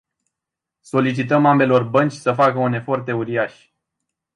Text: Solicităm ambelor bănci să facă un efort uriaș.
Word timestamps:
Solicităm 0.79 1.45
ambelor 1.45 1.83
bănci 1.83 2.11
să 2.11 2.31
facă 2.33 2.57
un 2.57 2.73
efort 2.73 3.07
uriaș. 3.11 3.71